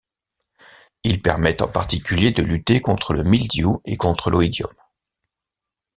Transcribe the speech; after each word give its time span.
Ils 1.03 1.21
permettent 1.21 1.61
en 1.61 1.67
particulier 1.67 2.31
de 2.31 2.41
lutter 2.41 2.81
contre 2.81 3.13
le 3.13 3.23
mildiou 3.23 3.81
et 3.85 3.97
contre 3.97 4.31
l'oïdium. 4.31 4.73